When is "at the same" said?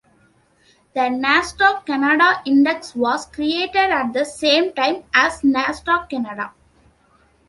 3.91-4.73